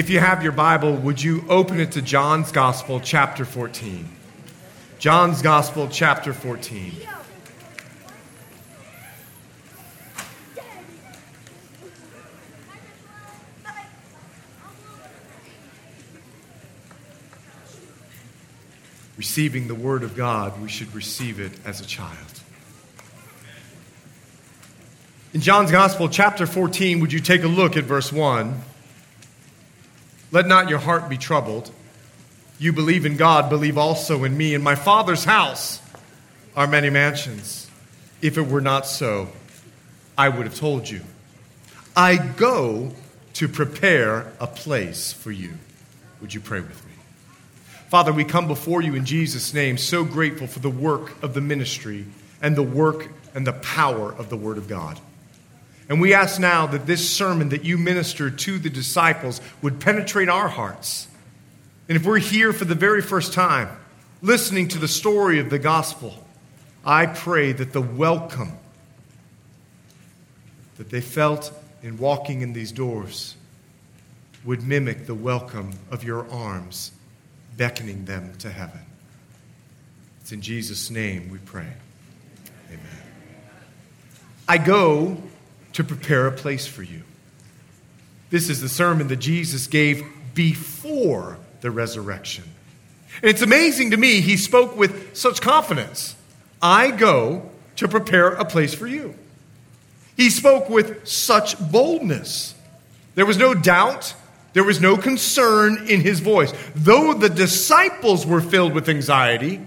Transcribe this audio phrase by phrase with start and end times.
[0.00, 4.08] If you have your Bible, would you open it to John's Gospel, chapter 14?
[4.98, 6.94] John's Gospel, chapter 14.
[19.18, 22.40] Receiving the Word of God, we should receive it as a child.
[25.34, 28.62] In John's Gospel, chapter 14, would you take a look at verse 1?
[30.32, 31.70] Let not your heart be troubled.
[32.58, 34.54] You believe in God, believe also in me.
[34.54, 35.80] In my Father's house
[36.54, 37.68] are many mansions.
[38.22, 39.28] If it were not so,
[40.16, 41.00] I would have told you.
[41.96, 42.92] I go
[43.34, 45.54] to prepare a place for you.
[46.20, 46.92] Would you pray with me?
[47.88, 51.40] Father, we come before you in Jesus' name, so grateful for the work of the
[51.40, 52.04] ministry
[52.40, 55.00] and the work and the power of the Word of God.
[55.90, 60.28] And we ask now that this sermon that you ministered to the disciples would penetrate
[60.28, 61.08] our hearts.
[61.88, 63.68] And if we're here for the very first time,
[64.22, 66.14] listening to the story of the gospel,
[66.84, 68.52] I pray that the welcome
[70.78, 71.52] that they felt
[71.82, 73.34] in walking in these doors
[74.44, 76.92] would mimic the welcome of your arms
[77.56, 78.80] beckoning them to heaven.
[80.20, 81.66] It's in Jesus' name we pray.
[82.68, 83.02] Amen.
[84.46, 85.20] I go
[85.74, 87.02] to prepare a place for you.
[88.30, 90.04] This is the sermon that Jesus gave
[90.34, 92.44] before the resurrection.
[93.22, 96.14] And it's amazing to me, he spoke with such confidence.
[96.62, 99.14] I go to prepare a place for you.
[100.16, 102.54] He spoke with such boldness.
[103.14, 104.14] There was no doubt,
[104.52, 106.52] there was no concern in his voice.
[106.74, 109.60] Though the disciples were filled with anxiety,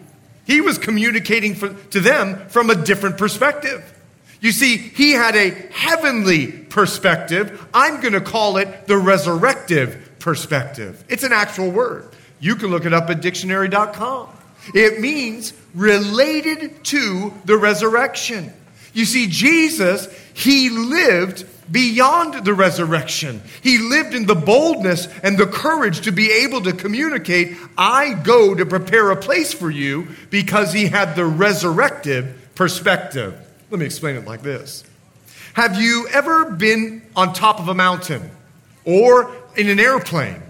[0.45, 3.92] he was communicating for, to them from a different perspective.
[4.43, 7.65] You see, he had a heavenly perspective.
[7.73, 11.01] I'm going to call it the resurrective perspective.
[11.07, 12.09] It's an actual word.
[12.41, 14.27] You can look it up at dictionary.com.
[14.75, 18.51] It means related to the resurrection.
[18.91, 23.41] You see, Jesus, he lived beyond the resurrection.
[23.61, 28.53] He lived in the boldness and the courage to be able to communicate, I go
[28.53, 33.39] to prepare a place for you because he had the resurrective perspective.
[33.73, 34.84] Let me explain it like this
[35.56, 38.29] Have you ever been on top of a mountain
[38.85, 40.44] or in an airplane?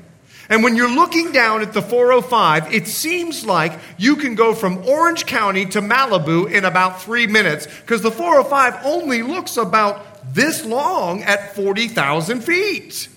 [0.49, 4.85] And when you're looking down at the 405, it seems like you can go from
[4.85, 10.65] Orange County to Malibu in about three minutes because the 405 only looks about this
[10.65, 13.07] long at 40,000 feet.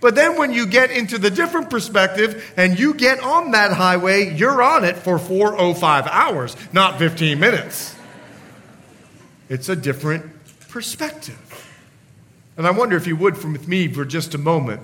[0.00, 4.34] But then when you get into the different perspective and you get on that highway,
[4.34, 7.94] you're on it for 405 hours, not 15 minutes.
[9.52, 10.24] It's a different
[10.70, 11.38] perspective.
[12.56, 14.80] And I wonder if you would, from with me for just a moment,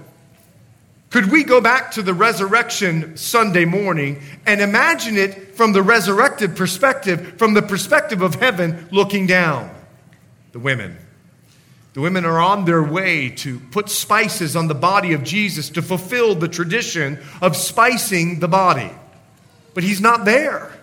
[1.09, 6.55] could we go back to the resurrection Sunday morning and imagine it from the resurrected
[6.55, 9.75] perspective, from the perspective of heaven looking down?
[10.53, 10.99] The women.
[11.95, 15.81] The women are on their way to put spices on the body of Jesus to
[15.81, 18.91] fulfill the tradition of spicing the body.
[19.73, 20.78] But he's not there.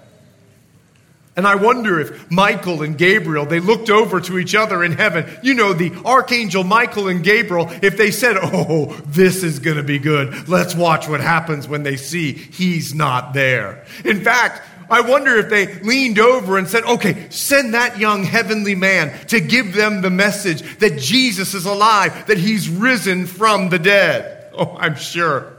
[1.38, 5.26] And I wonder if Michael and Gabriel, they looked over to each other in heaven.
[5.44, 9.84] You know, the archangel Michael and Gabriel, if they said, Oh, this is going to
[9.84, 13.86] be good, let's watch what happens when they see he's not there.
[14.06, 18.76] In fact, I wonder if they leaned over and said, Okay, send that young heavenly
[18.76, 23.80] man to give them the message that Jesus is alive, that he's risen from the
[23.80, 24.52] dead.
[24.58, 25.52] Oh, I'm sure.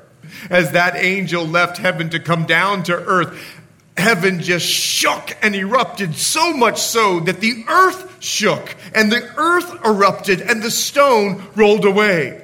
[0.50, 3.55] As that angel left heaven to come down to earth,
[3.96, 9.84] heaven just shook and erupted, so much so that the earth shook and the earth
[9.84, 12.42] erupted and the stone rolled away.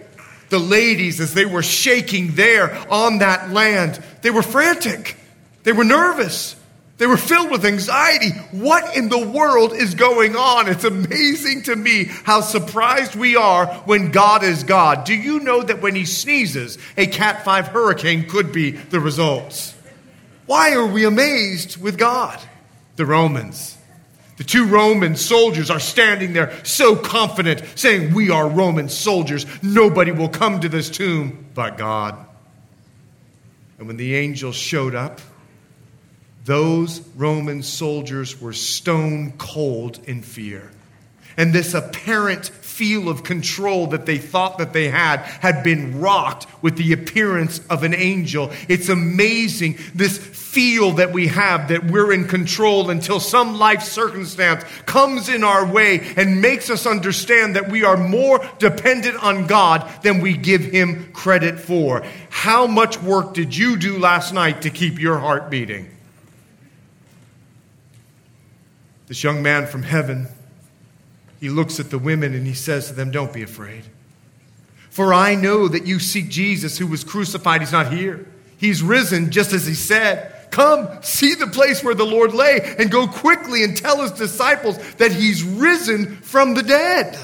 [0.48, 5.16] The ladies, as they were shaking there on that land, they were frantic.
[5.62, 6.56] They were nervous.
[6.98, 8.30] They were filled with anxiety.
[8.52, 10.68] What in the world is going on?
[10.68, 15.04] It's amazing to me how surprised we are when God is God.
[15.04, 19.74] Do you know that when He sneezes, a Cat 5 hurricane could be the results?
[20.46, 22.38] Why are we amazed with God?
[22.96, 23.76] The Romans.
[24.38, 29.46] The two Roman soldiers are standing there so confident, saying, We are Roman soldiers.
[29.62, 32.16] Nobody will come to this tomb but God.
[33.78, 35.20] And when the angel showed up,
[36.44, 40.70] those Roman soldiers were stone cold in fear.
[41.36, 46.46] And this apparent feel of control that they thought that they had had been rocked
[46.62, 48.50] with the appearance of an angel.
[48.68, 54.64] It's amazing this feel that we have that we're in control until some life circumstance
[54.84, 59.88] comes in our way and makes us understand that we are more dependent on God
[60.02, 62.04] than we give him credit for.
[62.30, 65.88] How much work did you do last night to keep your heart beating?
[69.06, 70.26] This young man from heaven
[71.42, 73.82] he looks at the women and he says to them, Don't be afraid.
[74.90, 77.62] For I know that you seek Jesus who was crucified.
[77.62, 78.24] He's not here.
[78.58, 80.50] He's risen just as he said.
[80.52, 84.78] Come, see the place where the Lord lay, and go quickly and tell his disciples
[84.98, 87.18] that he's risen from the dead.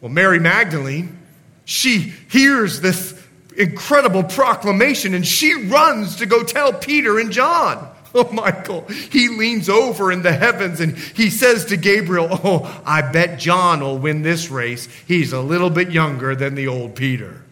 [0.00, 1.16] Well, Mary Magdalene,
[1.64, 3.16] she hears this
[3.56, 7.94] incredible proclamation and she runs to go tell Peter and John.
[8.14, 13.02] Oh, Michael, he leans over in the heavens and he says to Gabriel, Oh, I
[13.02, 14.88] bet John will win this race.
[15.06, 17.42] He's a little bit younger than the old Peter.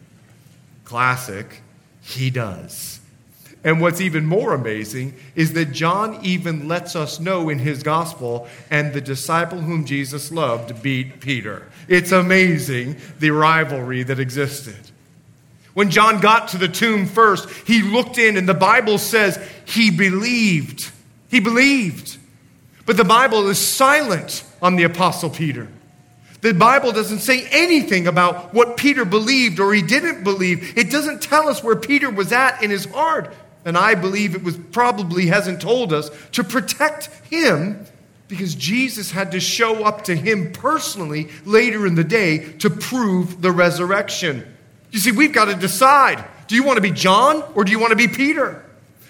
[0.85, 1.63] Classic,
[2.01, 2.99] he does.
[3.65, 8.49] And what's even more amazing is that John even lets us know in his gospel,
[8.71, 11.67] and the disciple whom Jesus loved beat Peter.
[11.89, 14.91] It's amazing the rivalry that existed.
[15.79, 19.93] When John got to the tomb first, he looked in, and the Bible says he
[19.93, 20.91] believed.
[21.31, 22.19] He believed.
[22.85, 25.69] But the Bible is silent on the Apostle Peter.
[26.41, 30.77] The Bible doesn't say anything about what Peter believed or he didn't believe.
[30.77, 33.33] It doesn't tell us where Peter was at in his heart.
[33.65, 37.87] And I believe it was probably hasn't told us to protect him
[38.27, 43.41] because Jesus had to show up to him personally later in the day to prove
[43.43, 44.57] the resurrection.
[44.91, 47.79] You see, we've got to decide do you want to be John or do you
[47.79, 48.65] want to be Peter?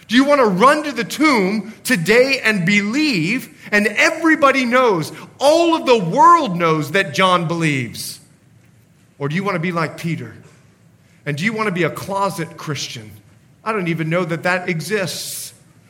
[0.09, 3.69] Do you want to run to the tomb today and believe?
[3.71, 8.19] And everybody knows, all of the world knows that John believes.
[9.19, 10.35] Or do you want to be like Peter?
[11.27, 13.11] And do you want to be a closet Christian?
[13.63, 15.48] I don't even know that that exists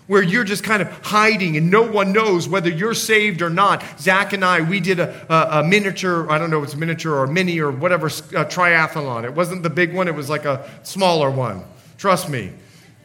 [0.09, 3.85] where you're just kind of hiding and no one knows whether you're saved or not.
[4.01, 7.15] Zach and I, we did a, a, a miniature, I don't know if it's miniature
[7.15, 9.25] or mini or whatever, uh, triathlon.
[9.25, 11.63] It wasn't the big one, it was like a smaller one.
[11.99, 12.51] Trust me,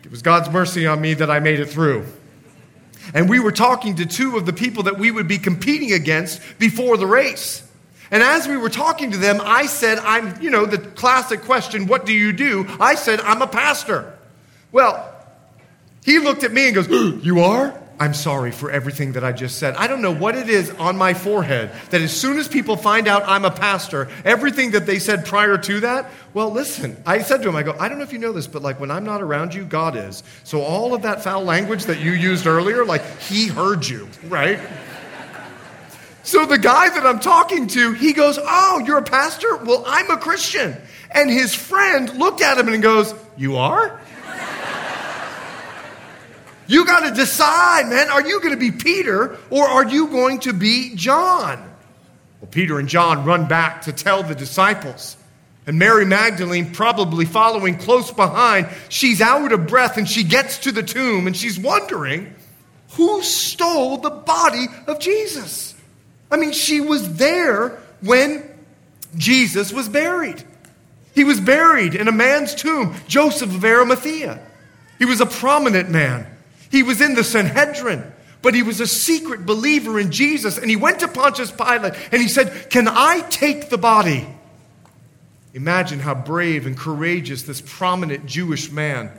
[0.04, 2.06] it was God's mercy on me that I made it through.
[3.14, 6.42] And we were talking to two of the people that we would be competing against
[6.58, 7.68] before the race.
[8.12, 11.88] And as we were talking to them, I said, I'm, you know, the classic question,
[11.88, 12.66] what do you do?
[12.80, 14.18] I said, I'm a pastor.
[14.72, 15.13] Well,
[16.06, 16.88] he looked at me and goes,
[17.26, 17.80] You are?
[18.00, 19.76] I'm sorry for everything that I just said.
[19.76, 23.08] I don't know what it is on my forehead that as soon as people find
[23.08, 27.44] out I'm a pastor, everything that they said prior to that, well, listen, I said
[27.44, 29.06] to him, I go, I don't know if you know this, but like when I'm
[29.06, 30.24] not around you, God is.
[30.44, 34.60] So all of that foul language that you used earlier, like he heard you, right?
[36.24, 39.58] So the guy that I'm talking to, he goes, Oh, you're a pastor?
[39.58, 40.76] Well, I'm a Christian.
[41.12, 44.02] And his friend looked at him and goes, You are?
[46.74, 48.10] You got to decide, man.
[48.10, 51.60] Are you going to be Peter or are you going to be John?
[52.42, 55.16] Well, Peter and John run back to tell the disciples.
[55.68, 60.72] And Mary Magdalene, probably following close behind, she's out of breath and she gets to
[60.72, 62.34] the tomb and she's wondering
[62.94, 65.76] who stole the body of Jesus?
[66.32, 68.50] I mean, she was there when
[69.16, 70.44] Jesus was buried.
[71.14, 74.44] He was buried in a man's tomb, Joseph of Arimathea.
[74.98, 76.33] He was a prominent man.
[76.74, 78.04] He was in the Sanhedrin,
[78.42, 80.58] but he was a secret believer in Jesus.
[80.58, 84.28] And he went to Pontius Pilate and he said, Can I take the body?
[85.54, 89.12] Imagine how brave and courageous this prominent Jewish man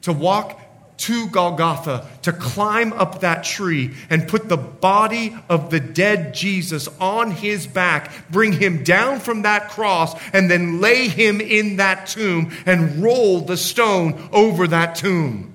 [0.00, 0.58] to walk
[0.96, 6.88] to Golgotha, to climb up that tree and put the body of the dead Jesus
[7.00, 12.06] on his back, bring him down from that cross, and then lay him in that
[12.06, 15.53] tomb and roll the stone over that tomb.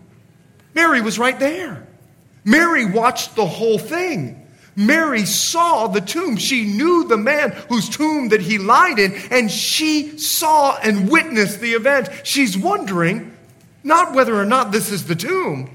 [0.74, 1.88] Mary was right there.
[2.44, 4.48] Mary watched the whole thing.
[4.76, 6.38] Mary saw the tomb.
[6.38, 11.60] She knew the man whose tomb that he lied in, and she saw and witnessed
[11.60, 12.10] the event.
[12.24, 13.36] She's wondering
[13.84, 15.70] not whether or not this is the tomb,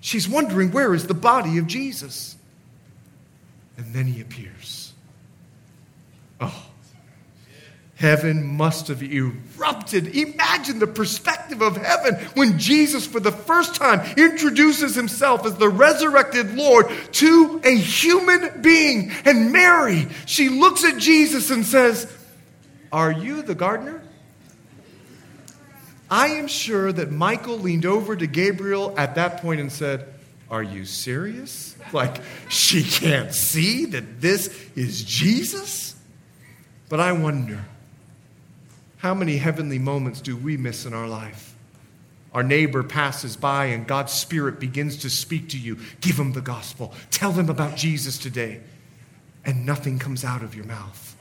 [0.00, 2.36] she's wondering where is the body of Jesus.
[3.76, 4.92] And then he appears.
[6.40, 6.66] Oh,
[8.02, 10.16] Heaven must have erupted.
[10.16, 15.68] Imagine the perspective of heaven when Jesus, for the first time, introduces himself as the
[15.68, 19.12] resurrected Lord to a human being.
[19.24, 22.12] And Mary, she looks at Jesus and says,
[22.90, 24.02] Are you the gardener?
[26.10, 30.12] I am sure that Michael leaned over to Gabriel at that point and said,
[30.50, 31.76] Are you serious?
[31.92, 35.94] Like, she can't see that this is Jesus?
[36.88, 37.64] But I wonder,
[39.02, 41.56] how many heavenly moments do we miss in our life?
[42.32, 45.78] Our neighbor passes by and God's Spirit begins to speak to you.
[46.00, 46.94] Give them the gospel.
[47.10, 48.60] Tell them about Jesus today.
[49.44, 51.16] And nothing comes out of your mouth.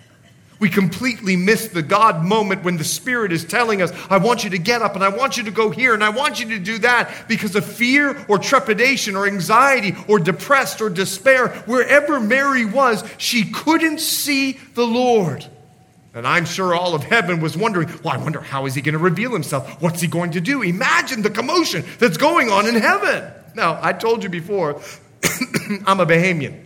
[0.60, 4.52] We completely miss the God moment when the Spirit is telling us, I want you
[4.52, 6.60] to get up and I want you to go here and I want you to
[6.60, 11.48] do that because of fear or trepidation or anxiety or depressed or despair.
[11.66, 15.48] Wherever Mary was, she couldn't see the Lord.
[16.14, 18.94] And I'm sure all of heaven was wondering, well, I wonder how is he going
[18.94, 19.82] to reveal himself?
[19.82, 20.62] What's he going to do?
[20.62, 23.32] Imagine the commotion that's going on in heaven.
[23.56, 24.82] Now, I told you before,
[25.86, 26.66] I'm a Bahamian.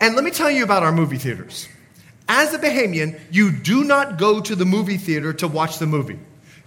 [0.00, 1.68] And let me tell you about our movie theaters.
[2.28, 6.18] As a Bahamian, you do not go to the movie theater to watch the movie.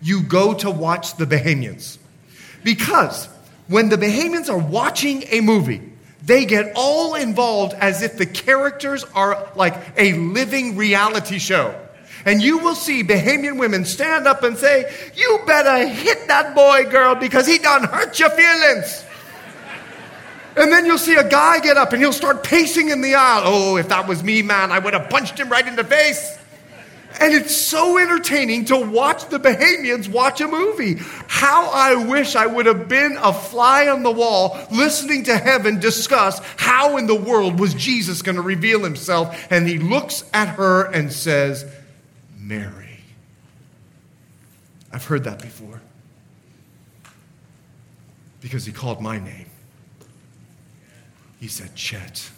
[0.01, 1.97] You go to watch the Bahamians.
[2.63, 3.27] Because
[3.67, 5.88] when the Bahamians are watching a movie,
[6.23, 11.73] they get all involved as if the characters are like a living reality show.
[12.25, 16.89] And you will see Bahamian women stand up and say, You better hit that boy,
[16.89, 19.05] girl, because he done hurt your feelings.
[20.57, 23.43] And then you'll see a guy get up and he'll start pacing in the aisle.
[23.45, 26.37] Oh, if that was me, man, I would have punched him right in the face.
[27.19, 30.97] And it's so entertaining to watch the Bahamians watch a movie.
[31.27, 35.79] How I wish I would have been a fly on the wall listening to heaven
[35.79, 39.47] discuss how in the world was Jesus going to reveal himself.
[39.49, 41.65] And he looks at her and says,
[42.37, 42.99] Mary.
[44.91, 45.81] I've heard that before
[48.41, 49.45] because he called my name.
[51.39, 52.31] He said, Chet.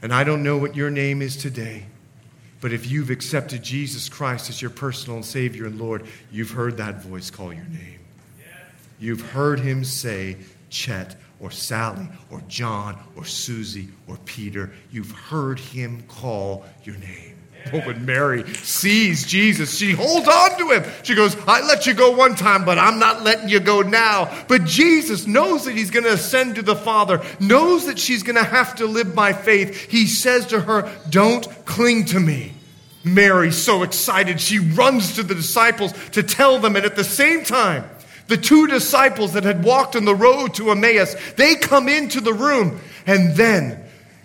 [0.00, 1.86] And I don't know what your name is today,
[2.60, 7.02] but if you've accepted Jesus Christ as your personal Savior and Lord, you've heard that
[7.02, 8.00] voice call your name.
[8.98, 10.36] You've heard him say,
[10.70, 14.72] Chet, or Sally, or John, or Susie, or Peter.
[14.90, 17.37] You've heard him call your name.
[17.72, 20.90] Oh, when Mary sees Jesus, she holds on to him.
[21.02, 24.44] She goes, I let you go one time, but I'm not letting you go now.
[24.48, 28.36] But Jesus knows that he's going to ascend to the Father, knows that she's going
[28.36, 29.90] to have to live by faith.
[29.90, 32.52] He says to her, Don't cling to me.
[33.04, 37.44] Mary, so excited, she runs to the disciples to tell them, and at the same
[37.44, 37.88] time,
[38.26, 42.34] the two disciples that had walked on the road to Emmaus, they come into the
[42.34, 43.82] room and then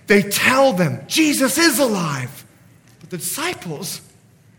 [0.08, 2.43] they tell them, Jesus is alive.
[3.14, 4.02] The disciples,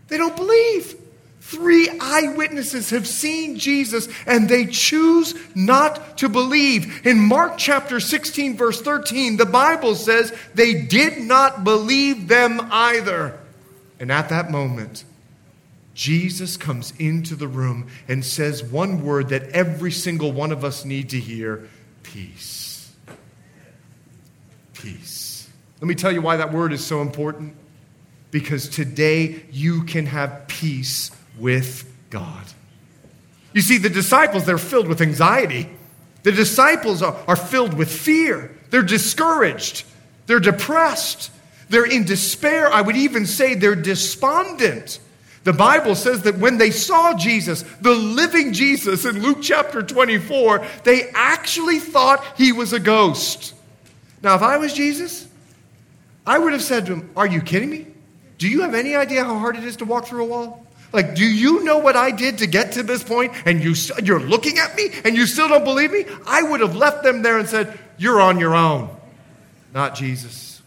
[0.07, 0.95] they don't believe.
[1.41, 7.05] Three eyewitnesses have seen Jesus and they choose not to believe.
[7.05, 13.41] In Mark chapter 16, verse 13, the Bible says they did not believe them either.
[13.99, 15.03] And at that moment,
[15.95, 20.85] Jesus comes into the room and says one word that every single one of us
[20.85, 21.69] need to hear
[22.05, 22.93] peace.
[24.75, 25.49] Peace.
[25.81, 27.57] Let me tell you why that word is so important
[28.35, 32.43] because today you can have peace with God.
[33.53, 35.71] You see, the disciples, they're filled with anxiety.
[36.25, 38.51] The disciples are, are filled with fear.
[38.71, 39.87] They're discouraged.
[40.27, 41.31] They're depressed.
[41.69, 42.73] They're in despair.
[42.73, 44.99] I would even say they're despondent.
[45.45, 50.67] The Bible says that when they saw Jesus, the living Jesus in Luke chapter 24,
[50.83, 53.55] they actually thought he was a ghost.
[54.25, 55.29] Now, if I was Jesus,
[56.27, 57.94] I would have said to him, Are you kidding me?
[58.39, 60.67] Do you have any idea how hard it is to walk through a wall?
[60.93, 63.33] Like, do you know what I did to get to this point?
[63.45, 66.05] and you, you're looking at me and you still don't believe me?
[66.27, 68.89] I would have left them there and said, You're on your own.
[69.75, 70.63] Not Jesus,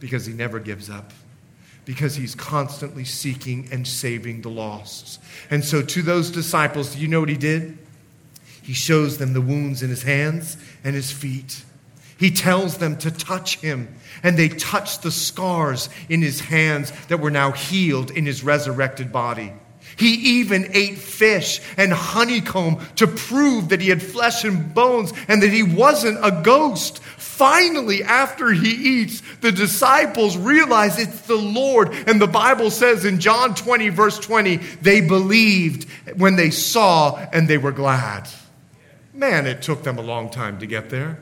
[0.00, 1.12] because he never gives up,
[1.84, 5.20] because he's constantly seeking and saving the lost.
[5.50, 7.78] And so, to those disciples, do you know what he did?
[8.60, 11.64] He shows them the wounds in his hands and his feet.
[12.20, 13.88] He tells them to touch him,
[14.22, 19.10] and they touch the scars in his hands that were now healed in his resurrected
[19.10, 19.54] body.
[19.96, 25.42] He even ate fish and honeycomb to prove that he had flesh and bones and
[25.42, 26.98] that he wasn't a ghost.
[26.98, 31.90] Finally, after he eats, the disciples realize it's the Lord.
[32.06, 37.48] And the Bible says in John 20, verse 20, they believed when they saw and
[37.48, 38.28] they were glad.
[39.14, 41.18] Man, it took them a long time to get there.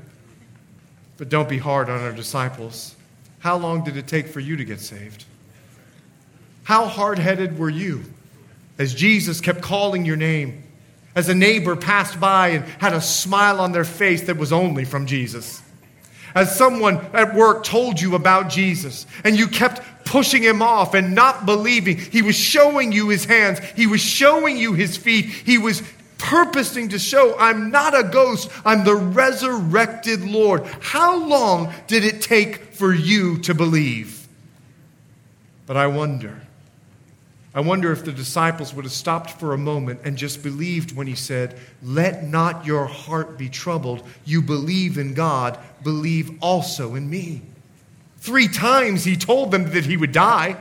[1.19, 2.97] But don't be hard on our disciples.
[3.41, 5.25] How long did it take for you to get saved?
[6.63, 8.05] How hard headed were you
[8.79, 10.63] as Jesus kept calling your name?
[11.15, 14.85] As a neighbor passed by and had a smile on their face that was only
[14.85, 15.63] from Jesus?
[16.35, 21.15] As someone at work told you about Jesus and you kept pushing him off and
[21.15, 21.97] not believing.
[21.97, 25.83] He was showing you his hands, he was showing you his feet, he was
[26.29, 30.67] purposing to show I'm not a ghost, I'm the resurrected Lord.
[30.81, 34.29] How long did it take for you to believe?
[35.65, 36.39] But I wonder.
[37.55, 41.07] I wonder if the disciples would have stopped for a moment and just believed when
[41.07, 44.07] he said, Let not your heart be troubled.
[44.27, 47.41] You believe in God, believe also in me.
[48.19, 50.57] Three times he told them that he would die.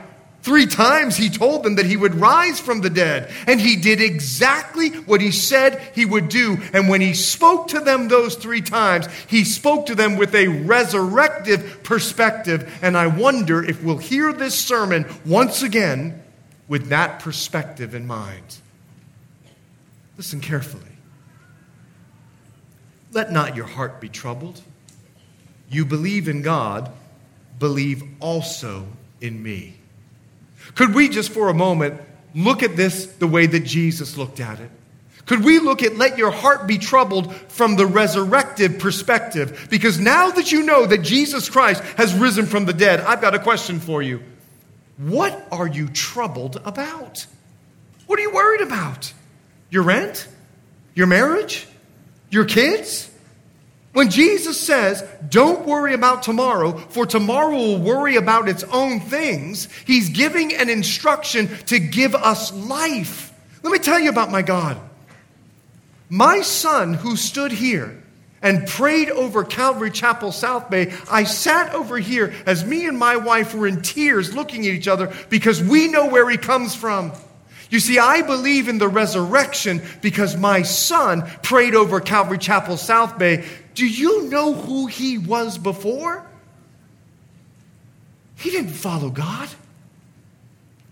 [0.48, 3.30] Three times he told them that he would rise from the dead.
[3.46, 6.56] And he did exactly what he said he would do.
[6.72, 10.46] And when he spoke to them those three times, he spoke to them with a
[10.46, 12.78] resurrective perspective.
[12.80, 16.22] And I wonder if we'll hear this sermon once again
[16.66, 18.56] with that perspective in mind.
[20.16, 20.96] Listen carefully.
[23.12, 24.62] Let not your heart be troubled.
[25.68, 26.90] You believe in God,
[27.58, 28.86] believe also
[29.20, 29.77] in me.
[30.74, 32.00] Could we just for a moment
[32.34, 34.70] look at this the way that Jesus looked at it?
[35.26, 39.68] Could we look at let your heart be troubled from the resurrective perspective?
[39.70, 43.34] Because now that you know that Jesus Christ has risen from the dead, I've got
[43.34, 44.22] a question for you.
[44.96, 47.26] What are you troubled about?
[48.06, 49.12] What are you worried about?
[49.68, 50.26] Your rent?
[50.94, 51.66] Your marriage?
[52.30, 53.10] Your kids?
[53.98, 59.66] When Jesus says, don't worry about tomorrow, for tomorrow will worry about its own things,
[59.88, 63.34] he's giving an instruction to give us life.
[63.64, 64.78] Let me tell you about my God.
[66.08, 68.00] My son, who stood here
[68.40, 73.16] and prayed over Calvary Chapel South Bay, I sat over here as me and my
[73.16, 77.10] wife were in tears looking at each other because we know where he comes from.
[77.70, 83.18] You see, I believe in the resurrection because my son prayed over Calvary Chapel South
[83.18, 83.44] Bay.
[83.74, 86.26] Do you know who he was before?
[88.36, 89.48] He didn't follow God.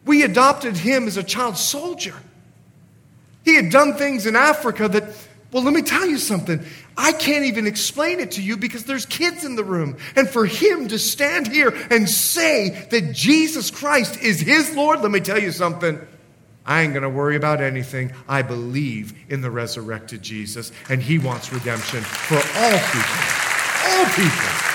[0.05, 2.15] We adopted him as a child soldier.
[3.45, 5.05] He had done things in Africa that,
[5.53, 6.65] well, let me tell you something.
[6.97, 9.97] I can't even explain it to you because there's kids in the room.
[10.15, 15.11] And for him to stand here and say that Jesus Christ is his Lord, let
[15.11, 16.01] me tell you something.
[16.67, 18.13] I ain't going to worry about anything.
[18.29, 23.17] I believe in the resurrected Jesus, and he wants redemption for all people.
[23.89, 24.67] All people.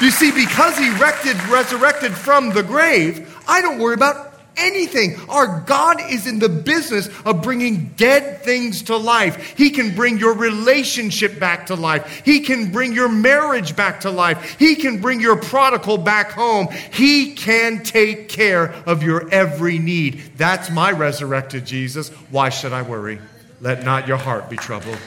[0.00, 5.16] You see, because he resurrected from the grave, I don't worry about anything.
[5.28, 9.54] Our God is in the business of bringing dead things to life.
[9.56, 12.22] He can bring your relationship back to life.
[12.24, 14.56] He can bring your marriage back to life.
[14.58, 16.68] He can bring your prodigal back home.
[16.92, 20.22] He can take care of your every need.
[20.36, 22.10] That's my resurrected Jesus.
[22.30, 23.18] Why should I worry?
[23.60, 24.98] Let not your heart be troubled.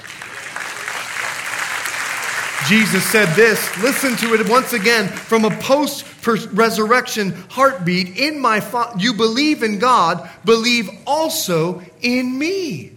[2.67, 8.17] Jesus said this, listen to it once again from a post resurrection heartbeat.
[8.17, 12.91] In my fa- you believe in God, believe also in me.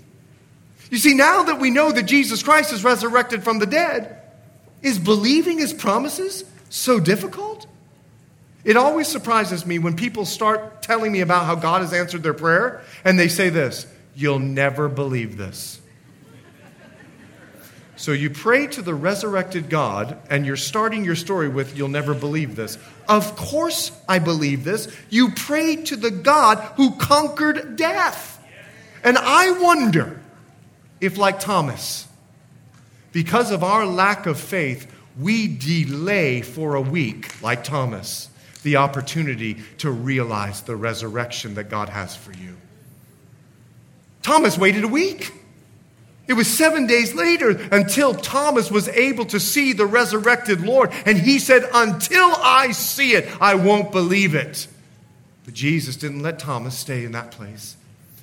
[0.90, 4.22] You see, now that we know that Jesus Christ is resurrected from the dead,
[4.82, 7.66] is believing his promises so difficult?
[8.64, 12.34] It always surprises me when people start telling me about how God has answered their
[12.34, 15.80] prayer and they say this, you'll never believe this.
[17.96, 22.14] So you pray to the resurrected God, and you're starting your story with, You'll never
[22.14, 22.76] believe this.
[23.08, 24.94] Of course, I believe this.
[25.08, 28.38] You pray to the God who conquered death.
[29.02, 30.20] And I wonder
[31.00, 32.06] if, like Thomas,
[33.12, 38.28] because of our lack of faith, we delay for a week, like Thomas,
[38.62, 42.56] the opportunity to realize the resurrection that God has for you.
[44.22, 45.32] Thomas waited a week.
[46.28, 50.90] It was seven days later until Thomas was able to see the resurrected Lord.
[51.04, 54.66] And he said, Until I see it, I won't believe it.
[55.44, 57.76] But Jesus didn't let Thomas stay in that place.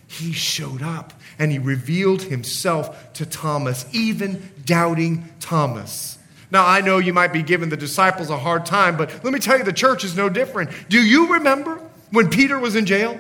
[0.08, 6.18] He showed up and he revealed himself to Thomas, even doubting Thomas.
[6.52, 9.40] Now, I know you might be giving the disciples a hard time, but let me
[9.40, 10.70] tell you, the church is no different.
[10.88, 11.80] Do you remember
[12.12, 13.20] when Peter was in jail?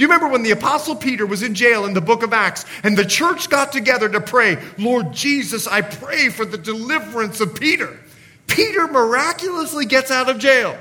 [0.00, 2.64] Do you remember when the Apostle Peter was in jail in the book of Acts
[2.82, 7.54] and the church got together to pray, Lord Jesus, I pray for the deliverance of
[7.54, 8.00] Peter?
[8.46, 10.74] Peter miraculously gets out of jail.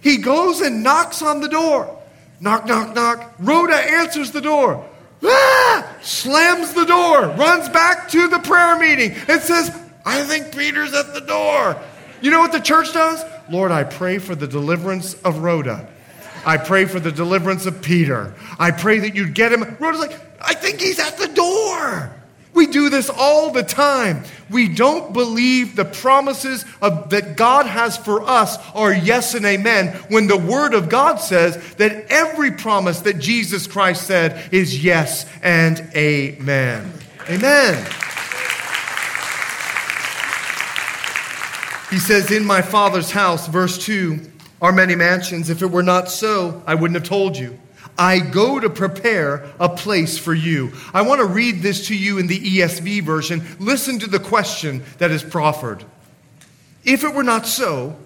[0.00, 1.94] He goes and knocks on the door.
[2.40, 3.34] Knock, knock, knock.
[3.38, 4.82] Rhoda answers the door.
[5.22, 5.96] Ah!
[6.00, 11.12] Slams the door, runs back to the prayer meeting, and says, I think Peter's at
[11.12, 11.78] the door.
[12.22, 13.22] You know what the church does?
[13.50, 15.86] Lord, I pray for the deliverance of Rhoda.
[16.48, 18.32] I pray for the deliverance of Peter.
[18.58, 19.76] I pray that you'd get him.
[19.78, 22.10] Rhoda's like, I think he's at the door.
[22.54, 24.24] We do this all the time.
[24.48, 29.88] We don't believe the promises of, that God has for us are yes and amen
[30.08, 35.26] when the Word of God says that every promise that Jesus Christ said is yes
[35.42, 36.90] and amen.
[37.28, 37.76] Amen.
[41.90, 44.18] He says, In my Father's house, verse 2,
[44.60, 45.50] are many mansions.
[45.50, 47.58] If it were not so, I wouldn't have told you.
[47.98, 50.72] I go to prepare a place for you.
[50.94, 53.44] I want to read this to you in the ESV version.
[53.58, 55.84] Listen to the question that is proffered.
[56.84, 57.96] If it were not so,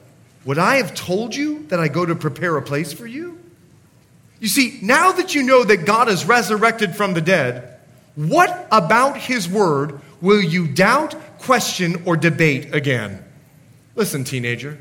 [0.44, 3.38] would I have told you that I go to prepare a place for you?
[4.40, 7.78] You see, now that you know that God is resurrected from the dead,
[8.16, 13.24] what about his word will you doubt, question, or debate again?
[13.94, 14.78] Listen, teenager.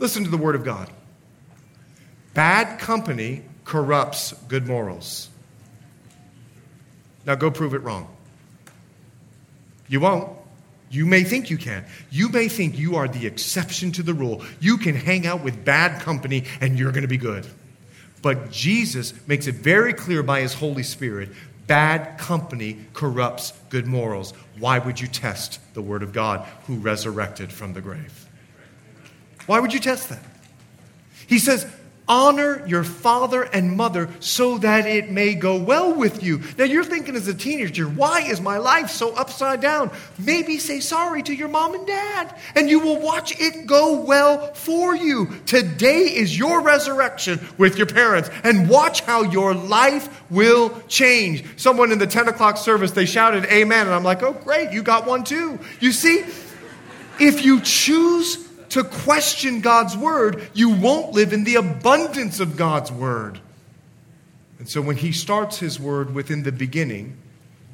[0.00, 0.90] Listen to the word of God.
[2.34, 5.28] Bad company corrupts good morals.
[7.26, 8.08] Now go prove it wrong.
[9.88, 10.36] You won't.
[10.90, 11.84] You may think you can.
[12.10, 14.42] You may think you are the exception to the rule.
[14.58, 17.46] You can hang out with bad company and you're going to be good.
[18.22, 21.28] But Jesus makes it very clear by his Holy Spirit
[21.66, 24.32] bad company corrupts good morals.
[24.58, 28.29] Why would you test the Word of God who resurrected from the grave?
[29.50, 30.22] Why would you test that?
[31.26, 31.66] He says,
[32.06, 36.40] Honor your father and mother so that it may go well with you.
[36.56, 39.90] Now you're thinking as a teenager, why is my life so upside down?
[40.20, 44.54] Maybe say sorry to your mom and dad, and you will watch it go well
[44.54, 45.30] for you.
[45.46, 51.44] Today is your resurrection with your parents, and watch how your life will change.
[51.56, 53.86] Someone in the 10 o'clock service, they shouted, Amen.
[53.86, 55.58] And I'm like, oh, great, you got one too.
[55.80, 56.24] You see,
[57.18, 62.90] if you choose to question God's word, you won't live in the abundance of God's
[62.90, 63.40] word.
[64.58, 67.16] And so when he starts his word within the beginning,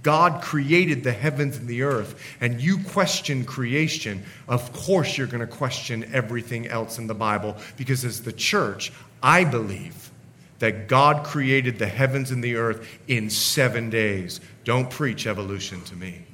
[0.03, 5.41] God created the heavens and the earth, and you question creation, of course you're going
[5.41, 10.13] to question everything else in the Bible because as the church, I believe
[10.61, 14.41] that God created the heavens and the earth in seven days.
[14.63, 16.25] Don't preach evolution to me.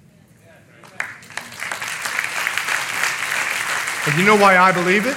[4.04, 5.16] And you know why I believe it?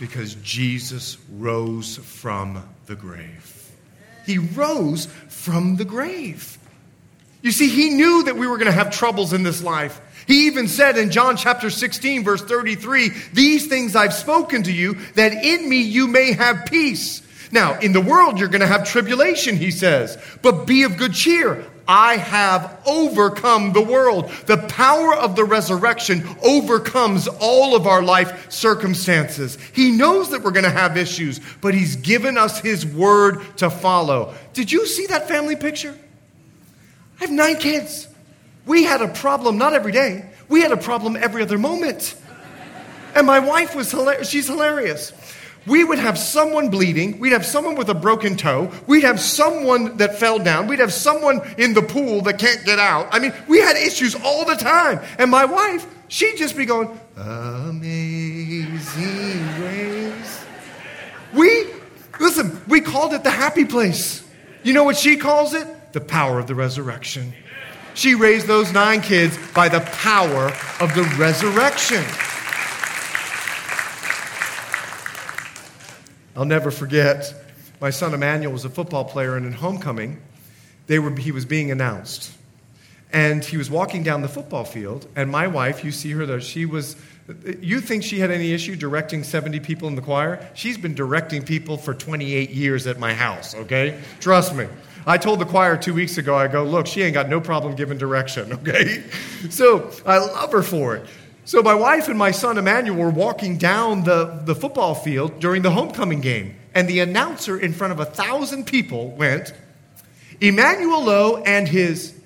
[0.00, 3.70] Because Jesus rose from the grave.
[4.24, 6.58] He rose from the grave.
[7.42, 10.00] You see, he knew that we were going to have troubles in this life.
[10.26, 14.94] He even said in John chapter 16, verse 33, These things I've spoken to you,
[15.14, 17.20] that in me you may have peace.
[17.50, 21.12] Now, in the world, you're going to have tribulation, he says, but be of good
[21.12, 21.66] cheer.
[21.86, 24.30] I have overcome the world.
[24.46, 29.58] The power of the resurrection overcomes all of our life circumstances.
[29.72, 33.70] He knows that we're going to have issues, but He's given us His word to
[33.70, 34.34] follow.
[34.52, 35.96] Did you see that family picture?
[37.20, 38.08] I have nine kids.
[38.66, 42.16] We had a problem not every day, we had a problem every other moment.
[43.14, 44.30] And my wife was hilarious.
[44.30, 45.12] She's hilarious
[45.66, 49.96] we would have someone bleeding, we'd have someone with a broken toe, we'd have someone
[49.98, 53.08] that fell down, we'd have someone in the pool that can't get out.
[53.12, 55.00] I mean, we had issues all the time.
[55.18, 58.74] And my wife, she'd just be going, Amazing
[59.56, 60.44] grace.
[61.32, 61.66] We,
[62.18, 64.28] listen, we called it the happy place.
[64.62, 65.92] You know what she calls it?
[65.92, 67.32] The power of the resurrection.
[67.94, 70.46] She raised those nine kids by the power
[70.80, 72.02] of the resurrection.
[76.36, 77.34] I'll never forget,
[77.80, 80.20] my son Emmanuel was a football player, and in homecoming,
[80.86, 82.32] they were, he was being announced.
[83.12, 86.40] And he was walking down the football field, and my wife, you see her there,
[86.40, 86.96] she was,
[87.60, 90.48] you think she had any issue directing 70 people in the choir?
[90.54, 94.00] She's been directing people for 28 years at my house, okay?
[94.20, 94.66] Trust me.
[95.06, 97.74] I told the choir two weeks ago, I go, look, she ain't got no problem
[97.74, 99.02] giving direction, okay?
[99.50, 101.06] So I love her for it.
[101.44, 105.62] So my wife and my son Emmanuel were walking down the, the football field during
[105.62, 109.52] the homecoming game, and the announcer in front of a thousand people went,
[110.40, 112.18] Emmanuel Lowe and his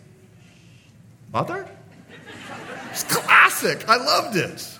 [1.32, 1.66] mother?
[2.90, 3.88] It's classic.
[3.88, 4.78] I loved it.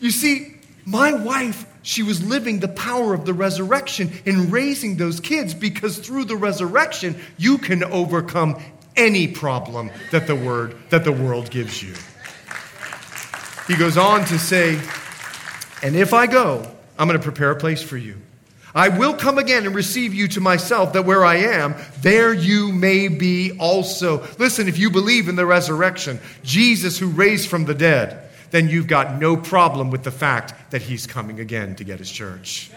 [0.00, 0.54] You see,
[0.84, 5.98] my wife, she was living the power of the resurrection in raising those kids because
[5.98, 8.60] through the resurrection, you can overcome
[8.96, 11.94] any problem that the word that the world gives you.
[13.70, 14.80] He goes on to say,
[15.84, 18.16] And if I go, I'm going to prepare a place for you.
[18.74, 22.72] I will come again and receive you to myself, that where I am, there you
[22.72, 24.26] may be also.
[24.40, 28.88] Listen, if you believe in the resurrection, Jesus who raised from the dead, then you've
[28.88, 32.72] got no problem with the fact that he's coming again to get his church.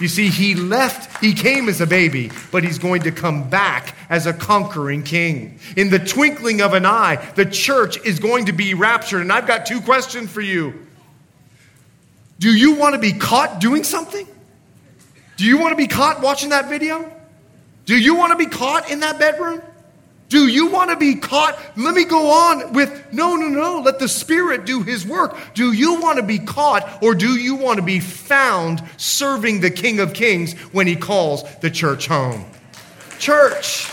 [0.00, 3.94] You see, he left, he came as a baby, but he's going to come back
[4.08, 5.58] as a conquering king.
[5.76, 9.20] In the twinkling of an eye, the church is going to be raptured.
[9.20, 10.86] And I've got two questions for you.
[12.38, 14.26] Do you want to be caught doing something?
[15.36, 17.12] Do you want to be caught watching that video?
[17.84, 19.60] Do you want to be caught in that bedroom?
[20.30, 21.58] Do you want to be caught?
[21.76, 23.80] Let me go on with no, no, no.
[23.80, 25.36] Let the Spirit do His work.
[25.54, 29.72] Do you want to be caught or do you want to be found serving the
[29.72, 32.44] King of Kings when He calls the church home?
[33.18, 33.90] Church,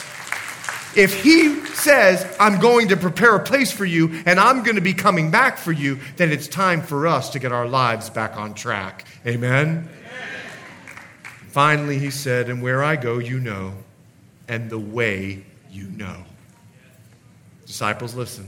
[0.95, 4.81] if He says, I'm going to prepare a place for you and I'm going to
[4.81, 8.37] be coming back for you, then it's time for us to get our lives back
[8.37, 9.05] on track.
[9.25, 9.67] Amen?
[9.67, 9.89] Amen.
[11.47, 13.73] Finally, He said, And where I go, you know,
[14.47, 15.43] and the way
[15.77, 16.23] you know.
[17.65, 18.47] Disciples, listen.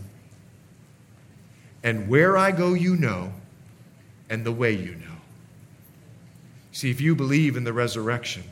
[1.83, 3.31] And where I go, you know,
[4.29, 5.05] and the way you know.
[6.71, 8.43] See, if you believe in the resurrection,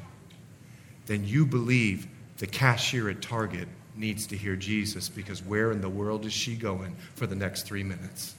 [1.07, 5.89] then you believe the cashier at Target needs to hear Jesus because where in the
[5.89, 8.35] world is she going for the next three minutes?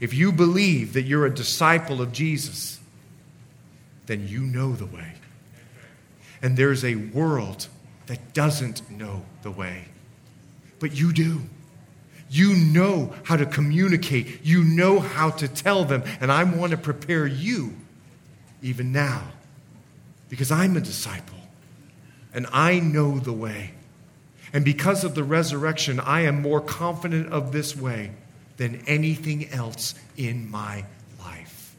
[0.00, 2.80] If you believe that you're a disciple of Jesus,
[4.06, 5.12] then you know the way.
[6.42, 7.68] And there's a world
[8.06, 9.84] that doesn't know the way.
[10.80, 11.42] But you do.
[12.28, 16.02] You know how to communicate, you know how to tell them.
[16.18, 17.74] And I want to prepare you
[18.62, 19.22] even now
[20.30, 21.36] because I'm a disciple
[22.32, 23.72] and I know the way.
[24.54, 28.12] And because of the resurrection, I am more confident of this way
[28.56, 30.84] than anything else in my
[31.18, 31.74] life.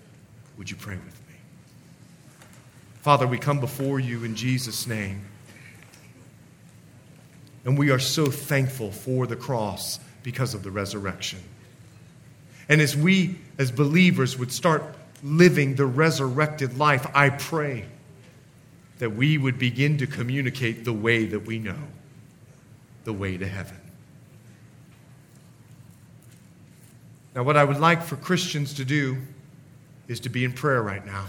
[0.58, 1.36] Would you pray with me?
[3.02, 5.26] Father, we come before you in Jesus' name.
[7.66, 11.40] And we are so thankful for the cross because of the resurrection.
[12.70, 14.84] And as we, as believers, would start
[15.22, 17.86] living the resurrected life, I pray
[19.00, 21.80] that we would begin to communicate the way that we know,
[23.04, 23.80] the way to heaven.
[27.36, 29.18] Now, what I would like for Christians to do
[30.08, 31.26] is to be in prayer right now.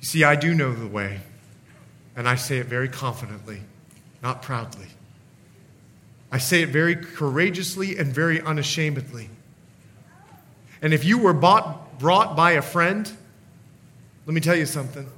[0.00, 1.20] You see, I do know the way.
[2.16, 3.60] And I say it very confidently,
[4.22, 4.86] not proudly.
[6.32, 9.28] I say it very courageously and very unashamedly.
[10.82, 13.10] And if you were bought, brought by a friend,
[14.24, 15.08] let me tell you something.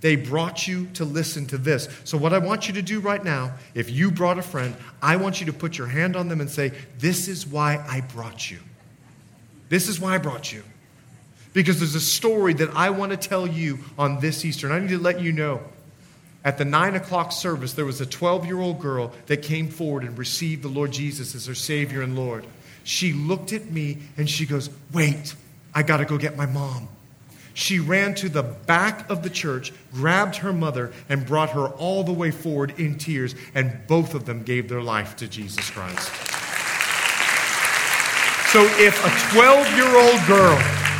[0.00, 1.88] They brought you to listen to this.
[2.04, 5.16] So, what I want you to do right now, if you brought a friend, I
[5.16, 8.50] want you to put your hand on them and say, This is why I brought
[8.50, 8.58] you.
[9.68, 10.62] This is why I brought you.
[11.54, 14.66] Because there's a story that I want to tell you on this Easter.
[14.66, 15.62] And I need to let you know
[16.46, 20.04] at the nine o'clock service, there was a 12 year old girl that came forward
[20.04, 22.46] and received the Lord Jesus as her Savior and Lord.
[22.84, 25.34] She looked at me and she goes, Wait,
[25.74, 26.86] I got to go get my mom.
[27.52, 32.04] She ran to the back of the church, grabbed her mother, and brought her all
[32.04, 36.12] the way forward in tears, and both of them gave their life to Jesus Christ.
[38.52, 40.56] So if a 12 year old girl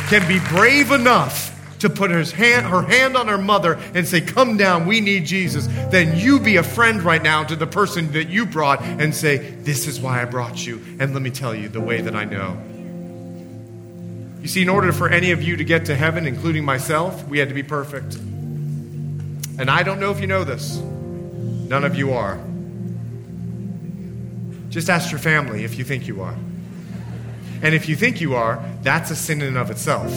[0.09, 4.21] can be brave enough to put her hand, her hand on her mother and say,
[4.21, 8.11] Come down, we need Jesus, then you be a friend right now to the person
[8.13, 10.81] that you brought and say, This is why I brought you.
[10.99, 12.57] And let me tell you the way that I know.
[14.41, 17.39] You see, in order for any of you to get to heaven, including myself, we
[17.39, 18.15] had to be perfect.
[18.15, 20.77] And I don't know if you know this.
[20.77, 22.39] None of you are.
[24.69, 26.35] Just ask your family if you think you are.
[27.61, 30.11] And if you think you are, that's a sin in and of itself.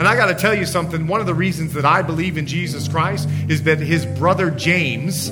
[0.00, 1.06] And I got to tell you something.
[1.06, 5.30] One of the reasons that I believe in Jesus Christ is that his brother James,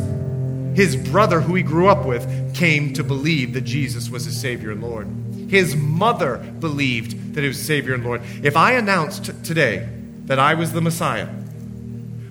[0.76, 4.70] his brother who he grew up with, came to believe that Jesus was his Savior
[4.72, 5.08] and Lord.
[5.48, 8.20] His mother believed that he was Savior and Lord.
[8.42, 9.88] If I announced today
[10.26, 11.30] that I was the Messiah,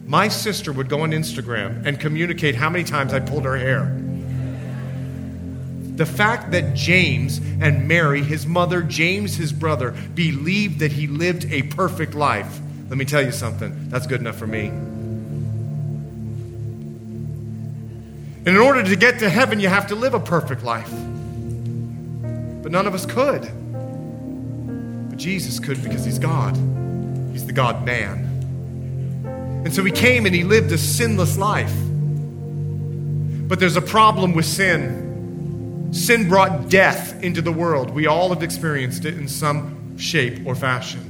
[0.05, 3.85] my sister would go on Instagram and communicate how many times I pulled her hair
[5.97, 11.51] the fact that James and Mary, his mother, James, his brother, believed that he lived
[11.51, 12.59] a perfect life.
[12.87, 13.89] Let me tell you something.
[13.89, 14.67] That's good enough for me.
[18.45, 20.91] And in order to get to heaven, you have to live a perfect life.
[22.61, 23.41] But none of us could.
[25.09, 26.55] But Jesus could because he's God,
[27.31, 28.25] he's the God man.
[29.65, 31.73] And so he came and he lived a sinless life.
[33.47, 35.06] But there's a problem with sin.
[35.91, 37.91] Sin brought death into the world.
[37.91, 41.03] We all have experienced it in some shape or fashion.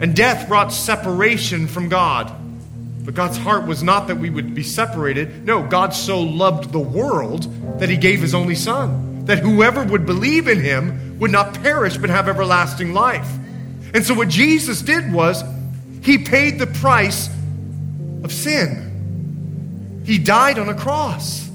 [0.00, 2.32] And death brought separation from God.
[3.04, 5.44] But God's heart was not that we would be separated.
[5.44, 10.06] No, God so loved the world that he gave his only son that whoever would
[10.06, 13.28] believe in him would not perish but have everlasting life.
[13.92, 15.42] And so, what Jesus did was,
[16.02, 17.28] he paid the price
[18.22, 20.02] of sin.
[20.04, 21.49] He died on a cross.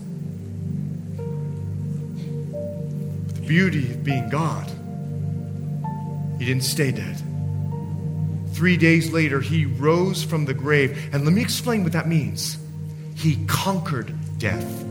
[3.48, 4.70] Beauty of being God,
[6.40, 7.22] he didn't stay dead.
[8.54, 11.10] Three days later, he rose from the grave.
[11.14, 12.58] And let me explain what that means.
[13.16, 14.86] He conquered death.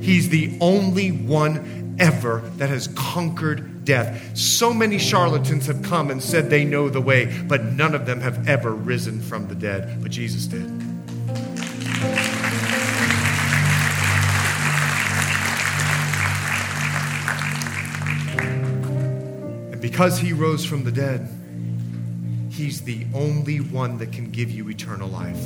[0.00, 4.36] He's the only one ever that has conquered death.
[4.36, 8.20] So many charlatans have come and said they know the way, but none of them
[8.20, 10.02] have ever risen from the dead.
[10.02, 10.89] But Jesus did.
[19.90, 21.28] Because he rose from the dead,
[22.48, 25.42] he's the only one that can give you eternal life.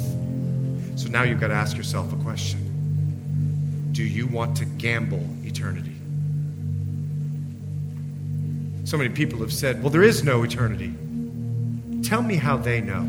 [0.97, 5.97] So now you've got to ask yourself a question Do you want to gamble eternity?
[8.85, 10.93] So many people have said, Well, there is no eternity.
[12.03, 13.01] Tell me how they know.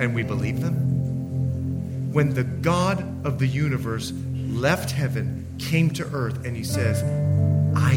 [0.00, 2.12] And we believe them.
[2.14, 4.14] When the God of the universe
[4.48, 7.02] left heaven, came to earth, and he says,
[7.76, 7.96] I